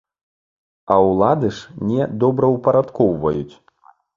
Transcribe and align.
А 0.95 0.97
ўлады 1.09 1.51
ж 1.57 1.91
не 1.91 2.09
добраўпарадкоўваюць. 2.25 3.55